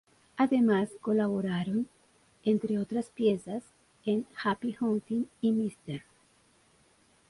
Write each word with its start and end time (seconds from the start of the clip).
Además, 0.35 0.89
colaboraron, 0.99 1.87
entre 2.43 2.79
otras 2.79 3.11
piezas, 3.11 3.61
en 4.03 4.25
"Happy 4.35 4.75
Hunting" 4.81 5.25
y 5.41 5.51
"Mr. 5.51 6.01